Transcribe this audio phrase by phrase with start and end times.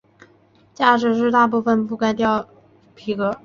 [0.73, 2.47] 驾驶室大部份覆盖上
[2.95, 3.37] 皮革。